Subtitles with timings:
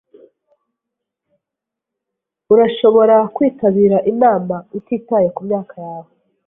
[2.53, 6.11] Urashobora kwitabira inama utitaye kumyaka yawe.